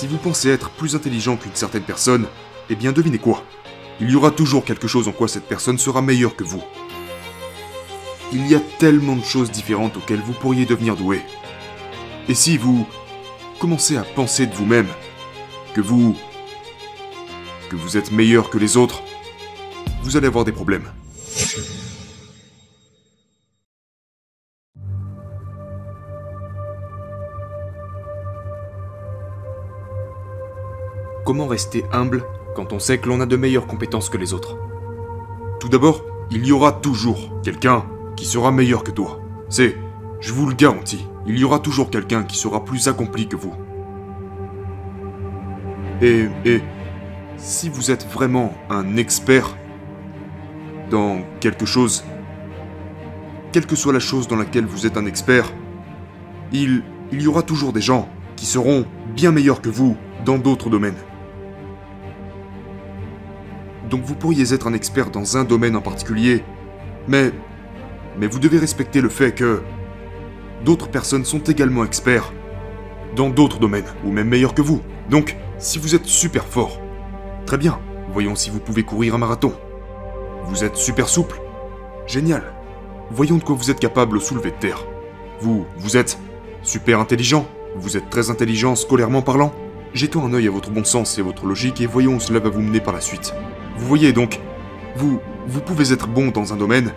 [0.00, 2.26] Si vous pensez être plus intelligent qu'une certaine personne,
[2.70, 3.44] eh bien devinez quoi?
[4.00, 6.62] Il y aura toujours quelque chose en quoi cette personne sera meilleure que vous.
[8.32, 11.20] Il y a tellement de choses différentes auxquelles vous pourriez devenir doué.
[12.30, 12.86] Et si vous
[13.58, 14.88] commencez à penser de vous-même
[15.74, 16.16] que vous...
[17.68, 19.02] que vous êtes meilleur que les autres,
[20.02, 20.90] vous allez avoir des problèmes.
[31.30, 32.24] Comment rester humble
[32.56, 34.58] quand on sait que l'on a de meilleures compétences que les autres
[35.60, 37.84] Tout d'abord, il y aura toujours quelqu'un
[38.16, 39.20] qui sera meilleur que toi.
[39.48, 39.76] C'est,
[40.18, 43.54] je vous le garantis, il y aura toujours quelqu'un qui sera plus accompli que vous.
[46.02, 46.62] Et, et,
[47.36, 49.56] si vous êtes vraiment un expert
[50.90, 52.02] dans quelque chose,
[53.52, 55.52] quelle que soit la chose dans laquelle vous êtes un expert,
[56.50, 60.70] il, il y aura toujours des gens qui seront bien meilleurs que vous dans d'autres
[60.70, 60.98] domaines.
[63.90, 66.44] Donc vous pourriez être un expert dans un domaine en particulier,
[67.08, 67.32] mais
[68.20, 69.62] vous devez respecter le fait que
[70.64, 72.32] d'autres personnes sont également experts
[73.16, 74.80] dans d'autres domaines, ou même meilleurs que vous.
[75.08, 76.80] Donc, si vous êtes super fort,
[77.46, 77.80] très bien,
[78.12, 79.52] voyons si vous pouvez courir un marathon.
[80.44, 81.40] Vous êtes super souple,
[82.06, 82.44] génial.
[83.10, 84.86] Voyons de quoi vous êtes capable au soulevé de terre.
[85.40, 86.16] Vous, vous êtes
[86.62, 89.52] super intelligent, vous êtes très intelligent scolairement parlant.
[89.94, 92.50] Jetons un œil à votre bon sens et votre logique et voyons où cela va
[92.50, 93.34] vous mener par la suite.
[93.80, 94.38] Vous voyez donc,
[94.94, 96.92] vous, vous pouvez être bon dans un domaine,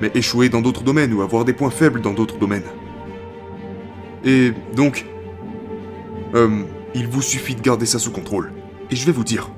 [0.00, 2.62] mais échouer dans d'autres domaines ou avoir des points faibles dans d'autres domaines.
[4.24, 5.04] Et donc,
[6.36, 6.62] euh,
[6.94, 8.52] il vous suffit de garder ça sous contrôle.
[8.92, 9.50] Et je vais vous dire,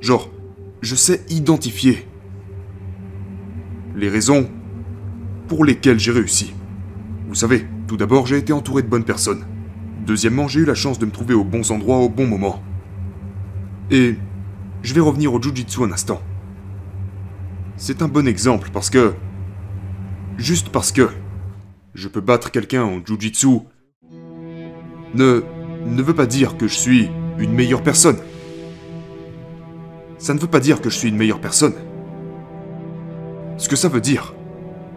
[0.00, 0.28] genre,
[0.82, 2.06] je sais identifier
[3.96, 4.50] les raisons
[5.48, 6.52] pour lesquelles j'ai réussi.
[7.26, 9.46] Vous savez, tout d'abord, j'ai été entouré de bonnes personnes.
[10.06, 12.62] Deuxièmement, j'ai eu la chance de me trouver aux bons endroits au bon moment.
[13.90, 14.16] Et
[14.82, 16.20] je vais revenir au Jujitsu un instant.
[17.76, 19.14] C'est un bon exemple parce que
[20.38, 21.08] juste parce que
[21.94, 23.60] je peux battre quelqu'un en Jujitsu
[25.14, 25.42] ne,
[25.86, 28.18] ne veut pas dire que je suis une meilleure personne.
[30.18, 31.74] Ça ne veut pas dire que je suis une meilleure personne.
[33.58, 34.34] Ce que ça veut dire,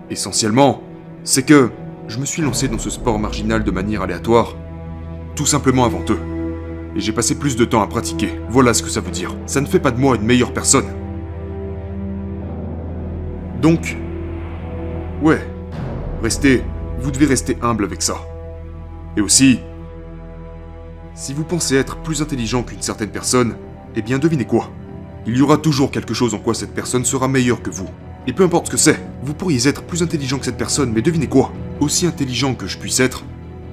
[0.09, 0.83] essentiellement,
[1.23, 1.71] c'est que
[2.07, 4.55] je me suis lancé dans ce sport marginal de manière aléatoire,
[5.35, 6.38] tout simplement avant eux.
[6.95, 8.39] Et j'ai passé plus de temps à pratiquer.
[8.49, 9.35] Voilà ce que ça veut dire.
[9.45, 10.85] Ça ne fait pas de moi une meilleure personne.
[13.61, 13.97] Donc,
[15.21, 15.45] Ouais.
[16.23, 16.63] Restez.
[17.01, 18.15] Vous devez rester humble avec ça.
[19.17, 19.59] Et aussi,
[21.13, 23.55] si vous pensez être plus intelligent qu'une certaine personne,
[23.95, 24.69] eh bien devinez quoi?
[25.25, 27.89] Il y aura toujours quelque chose en quoi cette personne sera meilleure que vous.
[28.27, 31.01] Et peu importe ce que c'est, vous pourriez être plus intelligent que cette personne, mais
[31.01, 31.51] devinez quoi?
[31.79, 33.23] Aussi intelligent que je puisse être,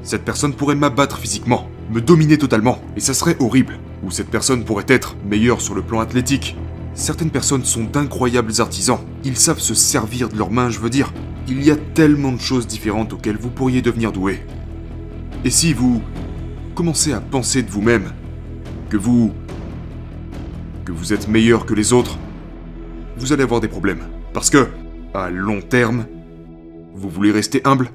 [0.02, 3.78] cette personne pourrait m'abattre physiquement, me dominer totalement, et ça serait horrible.
[4.02, 6.56] Ou cette personne pourrait être meilleure sur le plan athlétique.
[6.94, 11.12] Certaines personnes sont d'incroyables artisans, ils savent se servir de leurs mains, je veux dire,
[11.48, 14.40] il y a tellement de choses différentes auxquelles vous pourriez devenir doué.
[15.44, 16.02] Et si vous
[16.74, 18.12] commencez à penser de vous-même
[18.88, 19.32] que vous...
[20.84, 22.18] que vous êtes meilleur que les autres,
[23.18, 24.04] vous allez avoir des problèmes.
[24.32, 24.68] Parce que,
[25.14, 26.06] à long terme,
[26.94, 27.90] vous voulez rester humble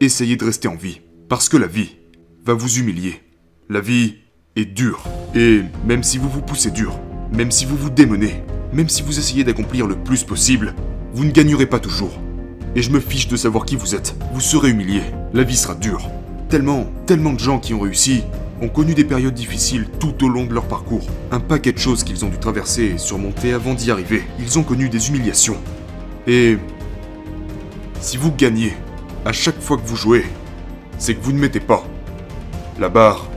[0.00, 1.00] Essayez de rester en vie.
[1.28, 1.96] Parce que la vie
[2.44, 3.20] va vous humilier.
[3.68, 4.16] La vie
[4.56, 5.04] est dure.
[5.34, 6.98] Et même si vous vous poussez dur,
[7.32, 8.42] même si vous vous démenez,
[8.72, 10.74] même si vous essayez d'accomplir le plus possible,
[11.14, 12.18] vous ne gagnerez pas toujours.
[12.74, 14.16] Et je me fiche de savoir qui vous êtes.
[14.32, 15.02] Vous serez humilié.
[15.32, 16.10] La vie sera dure.
[16.48, 18.24] Tellement, tellement de gens qui ont réussi
[18.60, 21.06] ont connu des périodes difficiles tout au long de leur parcours.
[21.30, 24.24] Un paquet de choses qu'ils ont dû traverser et surmonter avant d'y arriver.
[24.40, 25.58] Ils ont connu des humiliations.
[26.26, 26.58] Et
[28.00, 28.72] si vous gagnez
[29.24, 30.24] à chaque fois que vous jouez,
[30.98, 31.84] c'est que vous ne mettez pas
[32.78, 33.28] la barre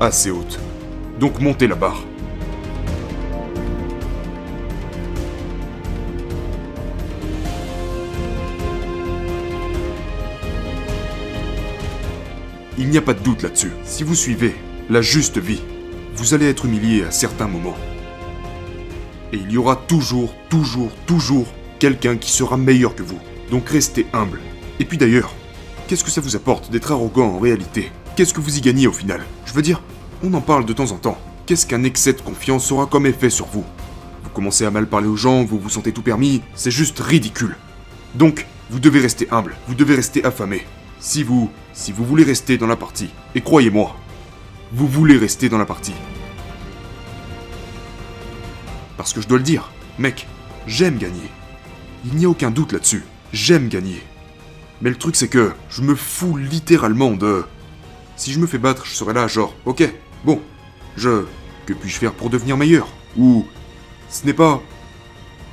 [0.00, 0.58] assez haute.
[1.20, 2.02] Donc montez la barre.
[12.78, 13.72] Il n'y a pas de doute là-dessus.
[13.84, 14.54] Si vous suivez
[14.88, 15.60] la juste vie,
[16.14, 17.76] vous allez être humilié à certains moments.
[19.32, 21.46] Et il y aura toujours, toujours, toujours
[21.78, 23.18] quelqu'un qui sera meilleur que vous.
[23.50, 24.40] Donc restez humble.
[24.80, 25.34] Et puis d'ailleurs,
[25.86, 27.90] qu'est-ce que ça vous apporte d'être arrogant en réalité?
[28.18, 29.80] Qu'est-ce que vous y gagnez au final Je veux dire,
[30.24, 31.18] on en parle de temps en temps.
[31.46, 33.64] Qu'est-ce qu'un excès de confiance aura comme effet sur vous
[34.24, 37.54] Vous commencez à mal parler aux gens, vous vous sentez tout permis, c'est juste ridicule.
[38.16, 40.66] Donc, vous devez rester humble, vous devez rester affamé.
[40.98, 43.94] Si vous, si vous voulez rester dans la partie, et croyez-moi,
[44.72, 45.94] vous voulez rester dans la partie.
[48.96, 50.26] Parce que je dois le dire, mec,
[50.66, 51.30] j'aime gagner.
[52.04, 53.04] Il n'y a aucun doute là-dessus.
[53.32, 54.02] J'aime gagner.
[54.82, 57.44] Mais le truc c'est que je me fous littéralement de...
[58.18, 59.88] Si je me fais battre, je serai là genre, ok,
[60.24, 60.42] bon,
[60.98, 61.24] Je...
[61.64, 62.88] Que puis-je faire pour devenir meilleur?
[63.16, 63.46] Ou...
[64.10, 64.60] Ce n'est pas...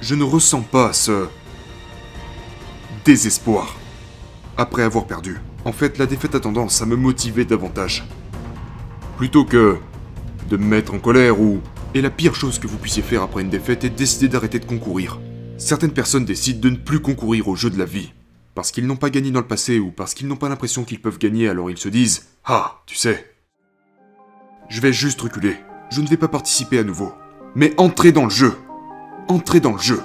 [0.02, 1.28] Je ne ressens pas ce...
[3.06, 3.76] Désespoir.
[4.58, 5.40] Après avoir perdu.
[5.64, 8.06] En fait, la défaite a tendance à me motiver davantage.
[9.18, 9.78] Plutôt que...
[10.50, 11.60] De me mettre en colère ou...
[11.94, 14.60] Et la pire chose que vous puissiez faire après une défaite est de décider d'arrêter
[14.60, 15.20] de concourir.
[15.58, 18.14] Certaines personnes décident de ne plus concourir au jeu de la vie.
[18.56, 21.02] Parce qu'ils n'ont pas gagné dans le passé ou parce qu'ils n'ont pas l'impression qu'ils
[21.02, 23.36] peuvent gagner alors ils se disent Ah, tu sais.
[24.70, 25.58] Je vais juste reculer.
[25.92, 27.14] Je ne vais pas participer à nouveau.
[27.54, 28.58] Mais entrez dans le jeu.
[29.28, 30.02] Entrez dans le jeu.